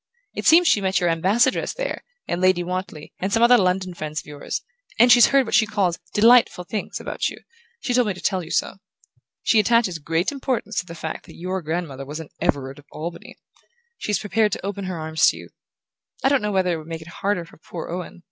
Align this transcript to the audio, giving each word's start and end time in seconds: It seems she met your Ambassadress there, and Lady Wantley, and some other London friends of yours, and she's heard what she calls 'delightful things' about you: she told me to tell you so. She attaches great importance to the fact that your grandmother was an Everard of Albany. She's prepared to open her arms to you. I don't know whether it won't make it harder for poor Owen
It 0.33 0.47
seems 0.47 0.67
she 0.67 0.81
met 0.81 0.99
your 0.99 1.11
Ambassadress 1.11 1.75
there, 1.75 2.03
and 2.27 2.41
Lady 2.41 2.63
Wantley, 2.63 3.13
and 3.19 3.31
some 3.31 3.43
other 3.43 3.55
London 3.59 3.93
friends 3.93 4.19
of 4.19 4.25
yours, 4.25 4.63
and 4.97 5.11
she's 5.11 5.27
heard 5.27 5.45
what 5.45 5.53
she 5.53 5.67
calls 5.67 5.99
'delightful 6.15 6.63
things' 6.63 6.99
about 6.99 7.29
you: 7.29 7.37
she 7.81 7.93
told 7.93 8.07
me 8.07 8.15
to 8.15 8.19
tell 8.19 8.43
you 8.43 8.49
so. 8.49 8.77
She 9.43 9.59
attaches 9.59 9.99
great 9.99 10.31
importance 10.31 10.79
to 10.79 10.87
the 10.87 10.95
fact 10.95 11.27
that 11.27 11.35
your 11.35 11.61
grandmother 11.61 12.03
was 12.03 12.19
an 12.19 12.29
Everard 12.41 12.79
of 12.79 12.85
Albany. 12.91 13.37
She's 13.99 14.17
prepared 14.17 14.51
to 14.53 14.65
open 14.65 14.85
her 14.85 14.97
arms 14.97 15.27
to 15.27 15.37
you. 15.37 15.49
I 16.23 16.29
don't 16.29 16.41
know 16.41 16.51
whether 16.51 16.73
it 16.73 16.77
won't 16.77 16.89
make 16.89 17.01
it 17.03 17.07
harder 17.19 17.45
for 17.45 17.57
poor 17.57 17.89
Owen 17.91 18.19